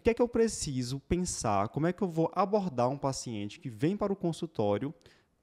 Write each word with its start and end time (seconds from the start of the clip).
que 0.00 0.10
é 0.10 0.14
que 0.14 0.22
eu 0.22 0.28
preciso 0.28 1.00
pensar? 1.00 1.68
Como 1.68 1.86
é 1.86 1.92
que 1.92 2.02
eu 2.02 2.08
vou 2.08 2.30
abordar 2.34 2.88
um 2.88 2.98
paciente 2.98 3.60
que 3.60 3.68
vem 3.68 3.96
para 3.96 4.12
o 4.12 4.16
consultório 4.16 4.94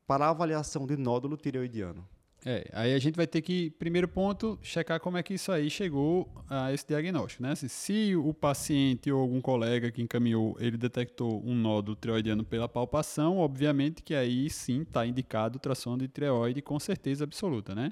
para 0.05 0.29
avaliação 0.29 0.85
de 0.85 0.97
nódulo 0.97 1.37
tireoidiano? 1.37 2.07
É, 2.45 2.69
aí 2.71 2.93
a 2.93 2.99
gente 2.99 3.15
vai 3.15 3.27
ter 3.27 3.41
que, 3.41 3.71
primeiro 3.71 4.07
ponto, 4.07 4.57
checar 4.61 4.99
como 4.99 5.17
é 5.17 5.23
que 5.23 5.33
isso 5.33 5.51
aí 5.51 5.69
chegou 5.69 6.31
a 6.49 6.71
esse 6.71 6.87
diagnóstico, 6.87 7.43
né? 7.43 7.53
Se, 7.55 7.67
se 7.67 8.15
o 8.15 8.33
paciente 8.33 9.11
ou 9.11 9.19
algum 9.19 9.41
colega 9.41 9.91
que 9.91 10.01
encaminhou, 10.01 10.55
ele 10.59 10.77
detectou 10.77 11.43
um 11.43 11.53
nódulo 11.53 11.97
tireoidiano 11.99 12.45
pela 12.45 12.69
palpação, 12.69 13.39
obviamente 13.39 14.01
que 14.01 14.15
aí 14.15 14.49
sim 14.49 14.83
está 14.83 15.05
indicado 15.05 15.55
ultrassom 15.55 15.97
de 15.97 16.07
tireoide 16.07 16.61
com 16.61 16.79
certeza 16.79 17.23
absoluta, 17.25 17.75
né? 17.75 17.91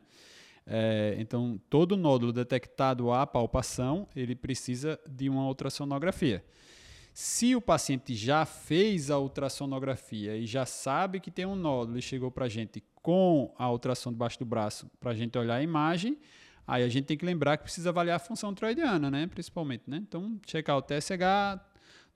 É, 0.67 1.15
então, 1.19 1.59
todo 1.69 1.95
nódulo 1.95 2.33
detectado 2.33 3.11
à 3.11 3.25
palpação, 3.27 4.07
ele 4.15 4.35
precisa 4.35 4.99
de 5.07 5.29
uma 5.29 5.45
ultrassonografia. 5.47 6.43
Se 7.13 7.55
o 7.55 7.61
paciente 7.61 8.13
já 8.13 8.45
fez 8.45 9.09
a 9.09 9.17
ultrassonografia 9.17 10.35
e 10.35 10.45
já 10.45 10.65
sabe 10.65 11.19
que 11.19 11.31
tem 11.31 11.45
um 11.45 11.55
nódulo 11.55 11.97
e 11.97 12.01
chegou 12.01 12.29
para 12.29 12.45
a 12.45 12.49
gente 12.49 12.83
com 13.01 13.53
a 13.57 13.71
ultrassom 13.71 14.11
debaixo 14.11 14.39
do 14.39 14.45
braço 14.45 14.91
para 14.99 15.11
a 15.11 15.15
gente 15.15 15.37
olhar 15.37 15.55
a 15.55 15.63
imagem, 15.63 16.17
aí 16.67 16.83
a 16.83 16.89
gente 16.89 17.05
tem 17.05 17.15
que 17.15 17.25
lembrar 17.25 17.55
que 17.55 17.63
precisa 17.63 17.89
avaliar 17.89 18.17
a 18.17 18.19
função 18.19 18.53
tiroidiana, 18.53 19.09
né? 19.09 19.27
principalmente. 19.27 19.83
Né? 19.87 19.97
Então, 19.97 20.37
checar 20.45 20.75
o 20.75 20.81
TSH, 20.81 21.61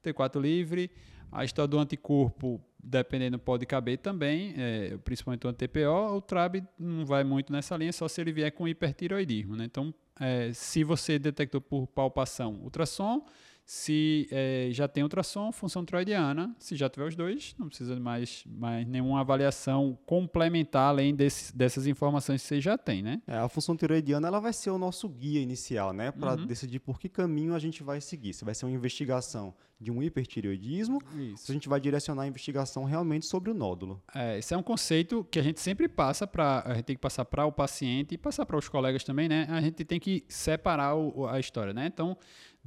T4 0.03 0.41
livre, 0.41 0.91
a 1.31 1.45
história 1.45 1.67
do 1.67 1.79
anticorpo, 1.79 2.59
dependendo, 2.81 3.37
pode 3.37 3.65
caber 3.65 3.97
também, 3.97 4.53
é, 4.57 4.97
principalmente 5.03 5.45
o 5.45 5.49
anti-TPO. 5.49 6.15
O 6.15 6.21
TRAB 6.21 6.63
não 6.77 7.05
vai 7.05 7.23
muito 7.23 7.51
nessa 7.51 7.75
linha, 7.75 7.91
só 7.91 8.07
se 8.07 8.21
ele 8.21 8.31
vier 8.31 8.51
com 8.51 8.67
hipertiroidismo. 8.67 9.55
Né? 9.55 9.65
Então, 9.65 9.93
é, 10.19 10.51
se 10.53 10.83
você 10.83 11.19
detectou 11.19 11.59
por 11.59 11.87
palpação 11.87 12.53
ultrassom, 12.63 13.25
se 13.69 14.27
é, 14.31 14.69
já 14.71 14.87
tem 14.87 15.03
ultrassom, 15.03 15.51
função 15.51 15.85
tiroidiana, 15.85 16.55
se 16.57 16.75
já 16.75 16.89
tiver 16.89 17.07
os 17.07 17.15
dois, 17.15 17.53
não 17.55 17.67
precisa 17.67 17.93
de 17.93 18.01
mais, 18.01 18.43
mais 18.47 18.87
nenhuma 18.87 19.19
avaliação 19.19 19.95
complementar 20.07 20.89
além 20.89 21.13
desse, 21.13 21.55
dessas 21.55 21.85
informações 21.85 22.41
que 22.41 22.47
você 22.47 22.59
já 22.59 22.79
tem, 22.79 23.03
né? 23.03 23.21
É, 23.27 23.37
a 23.37 23.47
função 23.47 23.77
tiroidiana 23.77 24.27
ela 24.27 24.39
vai 24.39 24.53
ser 24.53 24.71
o 24.71 24.79
nosso 24.79 25.07
guia 25.07 25.39
inicial, 25.39 25.93
né? 25.93 26.09
Para 26.11 26.31
uhum. 26.31 26.47
decidir 26.47 26.79
por 26.79 26.99
que 26.99 27.07
caminho 27.07 27.53
a 27.53 27.59
gente 27.59 27.83
vai 27.83 28.01
seguir. 28.01 28.33
Se 28.33 28.43
vai 28.43 28.55
ser 28.55 28.65
uma 28.65 28.71
investigação 28.71 29.53
de 29.79 29.91
um 29.91 30.01
hipertireoidismo, 30.01 30.99
Isso. 31.15 31.45
se 31.45 31.51
a 31.51 31.53
gente 31.53 31.69
vai 31.69 31.79
direcionar 31.79 32.23
a 32.23 32.27
investigação 32.27 32.83
realmente 32.83 33.27
sobre 33.27 33.49
o 33.49 33.53
nódulo. 33.53 34.01
É, 34.13 34.39
esse 34.39 34.53
é 34.53 34.57
um 34.57 34.63
conceito 34.63 35.23
que 35.31 35.39
a 35.39 35.43
gente 35.43 35.61
sempre 35.61 35.87
passa 35.87 36.27
para, 36.27 36.63
a 36.65 36.73
gente 36.73 36.85
tem 36.85 36.95
que 36.95 37.01
passar 37.01 37.23
para 37.23 37.45
o 37.45 37.51
paciente 37.51 38.15
e 38.15 38.17
passar 38.17 38.45
para 38.45 38.57
os 38.57 38.67
colegas 38.67 39.03
também, 39.03 39.29
né? 39.29 39.47
A 39.47 39.61
gente 39.61 39.85
tem 39.85 39.99
que 39.99 40.25
separar 40.27 40.95
o, 40.95 41.27
a 41.27 41.39
história, 41.39 41.71
né? 41.71 41.85
Então, 41.85 42.17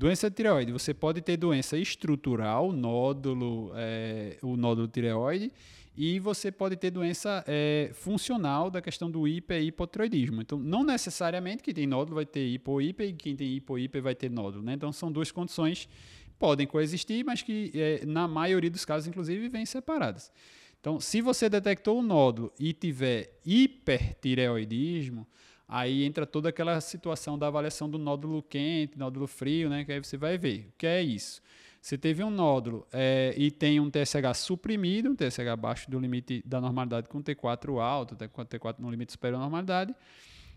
Doença 0.03 0.28
tireoide, 0.28 0.72
você 0.72 0.92
pode 0.92 1.20
ter 1.20 1.36
doença 1.36 1.78
estrutural, 1.78 2.72
nódulo, 2.72 3.70
é, 3.77 4.36
o 4.42 4.56
nódulo 4.56 4.89
tireoide, 4.89 5.53
e 5.97 6.19
você 6.19 6.50
pode 6.50 6.75
ter 6.75 6.91
doença 6.91 7.44
é, 7.47 7.89
funcional 7.94 8.69
da 8.69 8.83
questão 8.83 9.09
do 9.09 9.28
hiper 9.28 9.62
e 9.62 9.69
hipotireoidismo. 9.69 10.42
Então, 10.42 10.59
não 10.59 10.83
necessariamente 10.83 11.62
quem 11.62 11.72
tem 11.72 11.86
nódulo 11.86 12.17
vai 12.17 12.27
ter 12.27 12.44
hipo 12.44 12.81
hiper 12.81 13.11
e 13.11 13.12
quem 13.12 13.36
tem 13.36 13.47
hipo 13.55 13.78
hiper 13.78 14.03
vai 14.03 14.17
ter 14.17 14.28
nódulo. 14.28 14.64
Né? 14.64 14.72
Então, 14.72 14.92
são 14.92 15.12
duas 15.12 15.31
condições 15.31 15.89
que 16.25 16.34
podem 16.37 16.66
coexistir, 16.66 17.25
mas 17.25 17.42
que 17.42 17.70
é, 17.72 18.05
na 18.05 18.27
maioria 18.27 18.72
dos 18.72 18.84
casos, 18.84 19.06
inclusive, 19.06 19.48
vêm 19.48 19.64
separadas. 19.64 20.33
Então, 20.81 20.98
se 20.98 21.20
você 21.20 21.48
detectou 21.48 22.00
o 22.00 22.03
nódulo 22.03 22.53
e 22.59 22.72
tiver 22.72 23.39
hipertireoidismo, 23.47 25.28
Aí 25.75 26.05
entra 26.05 26.27
toda 26.27 26.51
aquela 26.51 26.78
situação 26.83 27.39
da 27.39 27.47
avaliação 27.47 27.89
do 27.89 27.97
nódulo 27.97 28.42
quente, 28.42 28.98
nódulo 28.98 29.27
frio, 29.27 29.70
né? 29.70 29.87
Que 29.87 29.92
aí 29.92 30.05
você 30.05 30.19
vai 30.19 30.37
ver. 30.37 30.69
O 30.69 30.73
que 30.77 30.87
é 30.87 31.01
isso? 31.01 31.41
Você 31.81 31.97
teve 31.97 32.23
um 32.23 32.28
nódulo 32.28 32.87
é, 32.92 33.33
e 33.39 33.51
tem 33.51 33.81
um 33.81 33.91
TSH 33.91 34.34
suprimido, 34.37 35.09
um 35.09 35.17
TSH 35.17 35.48
abaixo 35.50 35.91
do 35.91 35.98
limite 35.98 36.43
da 36.45 36.61
normalidade 36.61 37.09
com 37.09 37.23
T4 37.23 37.81
alto, 37.81 38.15
T4 38.15 38.81
no 38.81 38.91
limite 38.91 39.12
superior 39.12 39.39
à 39.39 39.41
normalidade. 39.41 39.94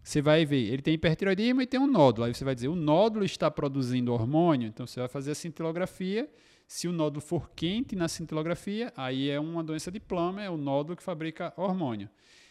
Você 0.04 0.22
vai 0.22 0.46
ver, 0.46 0.68
ele 0.68 0.82
tem 0.82 0.96
hipertiroidismo 0.96 1.62
e 1.62 1.66
tem 1.66 1.80
um 1.80 1.88
nódulo. 1.88 2.28
Aí 2.28 2.34
você 2.34 2.44
vai 2.44 2.54
dizer, 2.54 2.68
o 2.68 2.76
nódulo 2.76 3.24
está 3.24 3.50
produzindo 3.50 4.12
hormônio, 4.12 4.68
então 4.68 4.86
você 4.86 5.00
vai 5.00 5.08
fazer 5.08 5.32
a 5.32 5.36
cintilografia. 5.36 6.30
Se 6.68 6.90
o 6.90 6.92
nódulo 6.92 7.22
for 7.22 7.50
quente 7.56 7.96
na 7.96 8.10
cintilografia, 8.10 8.92
aí 8.98 9.30
é 9.30 9.40
uma 9.40 9.64
doença 9.64 9.90
de 9.90 10.02
plama, 10.02 10.44
é 10.44 10.50
o 10.50 10.58
nódulo 10.58 10.98
que 10.98 11.04
fabrica 11.04 11.54
hormônio. 11.56 12.10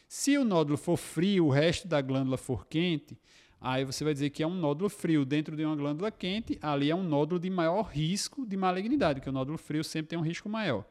Se 0.09 0.37
o 0.39 0.45
nódulo 0.45 0.77
for 0.77 0.97
frio, 0.97 1.47
o 1.47 1.51
resto 1.51 1.89
da 1.89 2.01
glândula 2.01 2.37
for 2.37 2.67
quente, 2.67 3.19
aí 3.61 3.85
você 3.85 4.05
vai 4.05 4.13
dizer 4.13 4.31
que 4.31 4.43
é 4.43 4.47
um 4.47 4.55
nódulo 4.55 4.89
frio 4.89 5.25
dentro 5.25 5.57
de 5.57 5.65
uma 5.65 5.75
glândula 5.75 6.11
quente, 6.11 6.59
ali 6.63 6.91
é 6.91 6.95
um 6.95 7.03
nódulo 7.03 7.41
de 7.41 7.51
maior 7.51 7.83
risco 7.83 8.47
de 8.47 8.57
malignidade, 8.57 9.21
porque 9.21 9.31
o 9.31 9.33
nódulo 9.33 9.59
frio 9.59 9.83
sempre 9.83 10.09
tem 10.11 10.19
um 10.19 10.23
risco 10.23 10.49
maior. 10.49 10.85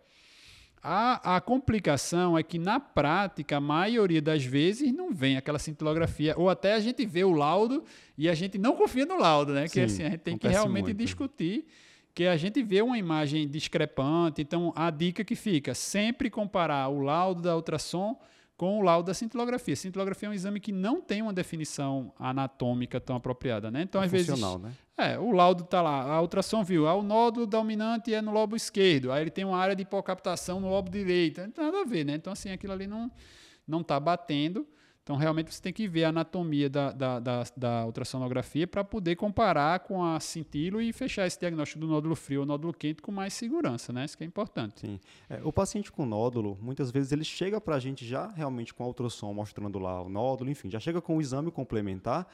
A, 0.86 1.38
a, 1.38 1.40
complicação 1.40 2.38
é 2.38 2.44
que, 2.44 2.60
na 2.60 2.78
prática, 2.78 3.56
a 3.56 3.62
maioria 3.62 4.22
das 4.22 4.44
vezes 4.44 4.92
não 4.92 5.14
vem 5.14 5.38
aquela 5.38 5.58
cintilografia, 5.58 6.34
ou 6.38 6.50
até 6.50 6.74
a 6.74 6.80
gente 6.82 7.06
vê 7.06 7.24
o 7.24 7.32
laudo 7.32 7.86
e 8.18 8.28
a 8.28 8.34
gente 8.34 8.58
não 8.58 8.76
confia 8.76 9.06
no 9.06 9.18
laudo, 9.18 9.54
né? 9.54 9.66
Sim, 9.66 9.74
que 9.74 9.80
assim, 9.80 10.04
a 10.04 10.10
gente 10.10 10.20
tem 10.20 10.38
que 10.38 10.46
realmente 10.46 10.88
muito. 10.88 10.98
discutir, 10.98 11.66
que 12.14 12.26
a 12.26 12.36
gente 12.36 12.62
vê 12.62 12.82
uma 12.82 12.98
imagem 12.98 13.48
discrepante. 13.48 14.42
Então, 14.42 14.74
a 14.76 14.90
dica 14.90 15.24
que 15.24 15.36
fica, 15.36 15.74
sempre 15.74 16.30
comparar 16.30 16.90
o 16.90 17.00
laudo 17.00 17.42
da 17.42 17.56
ultrassom 17.56 18.20
com 18.56 18.80
o 18.80 18.82
laudo 18.82 19.08
da 19.08 19.14
cintilografia. 19.14 19.74
A 19.74 19.78
cintilografia 19.78 20.28
é 20.28 20.30
um 20.30 20.34
exame 20.34 20.60
que 20.60 20.72
não 20.72 21.02
tem 21.02 21.22
uma 21.22 21.34
definição 21.34 22.14
anatômica 22.20 23.00
tão 23.00 23.16
apropriada, 23.16 23.72
né? 23.72 23.82
Então, 23.82 24.02
é 24.02 24.06
às 24.06 24.12
vezes, 24.12 24.40
né? 24.40 24.74
é, 24.98 25.20
o 25.20 25.32
laudo 25.32 25.64
está 25.64 25.82
lá, 25.82 26.04
a 26.04 26.22
ultrassom 26.22 26.64
viu, 26.64 26.88
ah, 26.88 26.94
o 26.94 27.02
nódulo 27.02 27.48
dominante 27.48 28.14
é 28.14 28.22
no 28.22 28.32
lobo 28.32 28.56
esquerdo, 28.56 29.12
aí 29.12 29.24
ele 29.24 29.32
tem 29.32 29.44
uma 29.44 29.58
área 29.58 29.76
de 29.76 29.82
hipocaptação 29.82 30.60
no 30.60 30.70
lobo 30.70 30.90
direito, 30.90 31.42
não 31.42 31.52
tem 31.52 31.66
nada 31.66 31.82
a 31.82 31.86
ver, 31.86 32.06
né? 32.06 32.16
Então, 32.16 32.32
assim, 32.32 32.52
aquilo 32.52 32.74
ali 32.74 32.88
não 32.88 33.12
não 33.68 33.82
está 33.82 34.00
batendo. 34.00 34.68
Então, 35.04 35.18
realmente, 35.18 35.54
você 35.54 35.62
tem 35.62 35.74
que 35.74 35.86
ver 35.86 36.06
a 36.06 36.10
anatomia 36.10 36.70
da, 36.70 36.92
da, 36.94 37.20
da, 37.20 37.44
da 37.58 37.86
ultrassonografia 37.86 38.66
para 38.66 38.86
poder 38.86 39.18
comparar 39.18 39.82
com 39.82 40.04
a 40.04 40.18
cintilo 40.22 40.82
e 40.82 40.94
fechar 40.94 41.28
esse 41.28 41.38
diagnóstico 41.38 41.82
do 41.82 41.88
nódulo 41.88 42.16
frio 42.16 42.40
ou 42.40 42.46
nódulo 42.46 42.74
quente 42.74 43.02
com 43.02 43.12
mais 43.12 43.34
segurança, 43.34 43.92
né? 43.92 44.06
Isso 44.06 44.18
que 44.18 44.24
é 44.24 44.28
importante. 44.28 44.80
Sim. 44.80 45.00
É, 45.30 45.42
o 45.44 45.52
paciente 45.52 45.92
com 45.92 46.06
nódulo, 46.06 46.58
muitas 46.62 46.90
vezes 46.90 47.12
ele 47.12 47.26
chega 47.26 47.60
para 47.60 47.76
a 47.76 47.80
gente 47.80 48.06
já 48.06 48.28
realmente 48.30 48.74
com 48.74 48.82
a 48.82 48.88
ultrassom 48.88 49.34
mostrando 49.34 49.78
lá 49.78 50.02
o 50.02 50.08
nódulo, 50.08 50.50
enfim, 50.50 50.70
já 50.70 50.80
chega 50.80 51.02
com 51.02 51.18
o 51.18 51.22
exame 51.22 51.52
complementar 51.52 52.26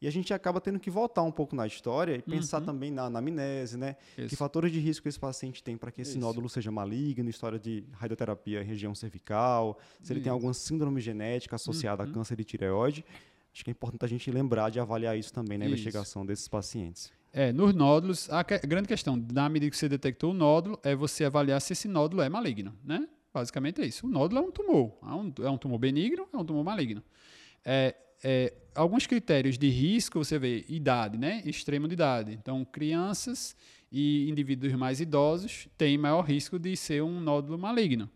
e 0.00 0.06
a 0.06 0.10
gente 0.10 0.34
acaba 0.34 0.60
tendo 0.60 0.78
que 0.78 0.90
voltar 0.90 1.22
um 1.22 1.30
pouco 1.32 1.56
na 1.56 1.66
história 1.66 2.16
e 2.16 2.22
pensar 2.22 2.60
uhum. 2.60 2.66
também 2.66 2.90
na 2.90 3.04
anamnese, 3.04 3.78
né? 3.78 3.96
Isso. 4.16 4.28
Que 4.28 4.36
fatores 4.36 4.70
de 4.70 4.78
risco 4.78 5.08
esse 5.08 5.18
paciente 5.18 5.62
tem 5.62 5.76
para 5.76 5.90
que 5.90 6.02
esse 6.02 6.12
Isso. 6.12 6.20
nódulo 6.20 6.48
seja 6.48 6.70
maligno, 6.70 7.30
história 7.30 7.58
de 7.58 7.82
radioterapia 7.92 8.60
em 8.60 8.64
região 8.64 8.94
cervical, 8.94 9.78
se 10.02 10.12
ele 10.12 10.20
tem 10.20 10.30
alguma 10.30 10.52
síndrome 10.52 11.00
genética 11.00 11.56
associada 11.56 12.04
uhum. 12.04 12.10
a 12.10 12.12
câncer 12.12 12.36
de 12.36 12.44
tireoide. 12.44 13.04
Acho 13.54 13.64
que 13.64 13.70
é 13.70 13.72
importante 13.72 14.04
a 14.04 14.08
gente 14.08 14.30
lembrar 14.30 14.68
de 14.68 14.78
avaliar 14.78 15.16
isso 15.16 15.32
também 15.32 15.56
na 15.56 15.64
isso. 15.64 15.72
investigação 15.72 16.26
desses 16.26 16.46
pacientes. 16.46 17.10
É, 17.32 17.52
nos 17.52 17.74
nódulos, 17.74 18.30
a 18.30 18.42
grande 18.42 18.88
questão, 18.88 19.16
na 19.32 19.48
medida 19.48 19.70
que 19.70 19.76
você 19.76 19.88
detectou 19.88 20.32
o 20.32 20.34
nódulo, 20.34 20.78
é 20.82 20.94
você 20.94 21.24
avaliar 21.24 21.60
se 21.62 21.72
esse 21.72 21.88
nódulo 21.88 22.20
é 22.20 22.28
maligno, 22.28 22.74
né? 22.84 23.08
Basicamente 23.32 23.80
é 23.80 23.86
isso. 23.86 24.06
O 24.06 24.10
nódulo 24.10 24.42
é 24.42 24.44
um 24.44 24.50
tumor. 24.50 24.92
É 25.02 25.06
um, 25.06 25.32
é 25.46 25.50
um 25.50 25.58
tumor 25.58 25.78
benigno, 25.78 26.26
é 26.32 26.36
um 26.36 26.44
tumor 26.44 26.64
maligno. 26.64 27.02
É, 27.64 27.94
é, 28.22 28.52
alguns 28.74 29.06
critérios 29.06 29.58
de 29.58 29.68
risco, 29.68 30.22
você 30.22 30.38
vê 30.38 30.64
idade, 30.68 31.18
né? 31.18 31.42
Extremo 31.44 31.88
de 31.88 31.94
idade. 31.94 32.32
Então, 32.32 32.64
crianças 32.64 33.56
e 33.90 34.28
indivíduos 34.28 34.72
mais 34.74 35.00
idosos 35.00 35.68
têm 35.76 35.96
maior 35.96 36.22
risco 36.22 36.58
de 36.58 36.76
ser 36.76 37.02
um 37.02 37.20
nódulo 37.20 37.58
maligno. 37.58 38.10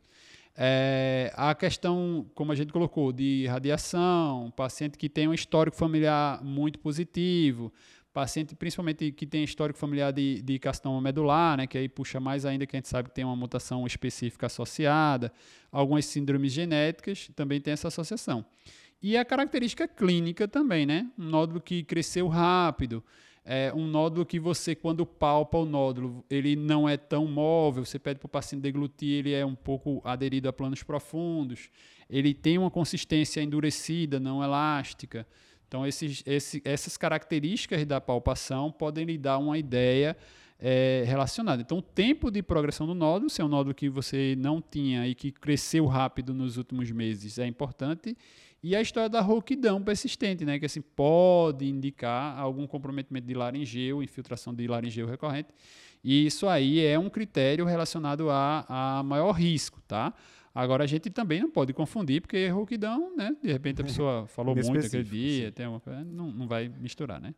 É, 0.56 1.32
a 1.36 1.54
questão, 1.54 2.26
como 2.34 2.52
a 2.52 2.54
gente 2.54 2.72
colocou, 2.72 3.12
de 3.12 3.46
radiação, 3.46 4.52
paciente 4.56 4.98
que 4.98 5.08
tem 5.08 5.28
um 5.28 5.32
histórico 5.32 5.76
familiar 5.76 6.42
muito 6.44 6.78
positivo, 6.78 7.72
paciente 8.12 8.54
principalmente 8.54 9.12
que 9.12 9.26
tem 9.26 9.44
histórico 9.44 9.78
familiar 9.78 10.12
de, 10.12 10.42
de 10.42 10.58
carcinoma 10.58 11.00
medular, 11.00 11.56
né, 11.56 11.66
que 11.66 11.78
aí 11.78 11.88
puxa 11.88 12.18
mais 12.18 12.44
ainda 12.44 12.66
que 12.66 12.76
a 12.76 12.78
gente 12.78 12.88
sabe 12.88 13.08
que 13.08 13.14
tem 13.14 13.24
uma 13.24 13.36
mutação 13.36 13.86
específica 13.86 14.46
associada, 14.46 15.32
algumas 15.70 16.04
síndromes 16.04 16.52
genéticas 16.52 17.30
também 17.34 17.60
tem 17.60 17.72
essa 17.72 17.88
associação. 17.88 18.44
E 19.02 19.16
a 19.16 19.24
característica 19.24 19.88
clínica 19.88 20.46
também, 20.46 20.84
né? 20.84 21.10
Um 21.18 21.24
nódulo 21.24 21.60
que 21.60 21.82
cresceu 21.82 22.28
rápido, 22.28 23.02
é 23.44 23.72
um 23.74 23.86
nódulo 23.86 24.26
que 24.26 24.38
você, 24.38 24.74
quando 24.74 25.06
palpa 25.06 25.58
o 25.58 25.64
nódulo, 25.64 26.24
ele 26.28 26.54
não 26.54 26.88
é 26.88 26.96
tão 26.96 27.26
móvel, 27.26 27.84
você 27.84 27.98
pede 27.98 28.18
para 28.18 28.26
o 28.26 28.28
paciente 28.28 28.62
deglutir, 28.62 29.20
ele 29.20 29.32
é 29.32 29.44
um 29.44 29.54
pouco 29.54 30.02
aderido 30.04 30.48
a 30.48 30.52
planos 30.52 30.82
profundos, 30.82 31.70
ele 32.08 32.34
tem 32.34 32.58
uma 32.58 32.70
consistência 32.70 33.40
endurecida, 33.42 34.20
não 34.20 34.44
elástica. 34.44 35.26
Então, 35.66 35.86
esses, 35.86 36.22
esse, 36.26 36.60
essas 36.64 36.96
características 36.96 37.84
da 37.86 38.00
palpação 38.00 38.70
podem 38.70 39.04
lhe 39.04 39.16
dar 39.16 39.38
uma 39.38 39.56
ideia 39.56 40.16
é, 40.58 41.04
relacionada. 41.06 41.62
Então, 41.62 41.78
o 41.78 41.82
tempo 41.82 42.30
de 42.30 42.42
progressão 42.42 42.86
do 42.86 42.94
nódulo, 42.94 43.30
se 43.30 43.40
é 43.40 43.44
um 43.44 43.48
nódulo 43.48 43.74
que 43.74 43.88
você 43.88 44.34
não 44.36 44.60
tinha 44.60 45.06
e 45.08 45.14
que 45.14 45.32
cresceu 45.32 45.86
rápido 45.86 46.34
nos 46.34 46.56
últimos 46.56 46.90
meses, 46.90 47.38
é 47.38 47.46
importante. 47.46 48.16
E 48.62 48.76
a 48.76 48.80
história 48.80 49.08
da 49.08 49.20
rouquidão 49.20 49.82
persistente, 49.82 50.44
né, 50.44 50.58
que 50.58 50.66
assim 50.66 50.82
pode 50.82 51.66
indicar 51.66 52.38
algum 52.38 52.66
comprometimento 52.66 53.26
de 53.26 53.34
laringeu, 53.34 54.02
infiltração 54.02 54.54
de 54.54 54.66
laringeu 54.66 55.06
recorrente. 55.06 55.48
E 56.04 56.26
isso 56.26 56.46
aí 56.46 56.84
é 56.84 56.98
um 56.98 57.08
critério 57.08 57.64
relacionado 57.64 58.30
a, 58.30 58.98
a 58.98 59.02
maior 59.02 59.32
risco, 59.32 59.80
tá? 59.86 60.12
Agora 60.54 60.84
a 60.84 60.86
gente 60.86 61.08
também 61.10 61.40
não 61.40 61.50
pode 61.50 61.72
confundir, 61.72 62.20
porque 62.20 62.48
rouquidão, 62.48 63.14
né? 63.16 63.34
De 63.42 63.52
repente 63.52 63.80
a 63.80 63.84
pessoa 63.84 64.26
falou 64.28 64.54
muito 64.54 64.86
aquele 64.86 65.04
dia, 65.04 65.52
tem 65.52 65.66
uma, 65.66 65.80
não, 66.04 66.30
não 66.30 66.48
vai 66.48 66.68
misturar, 66.68 67.20
né? 67.20 67.34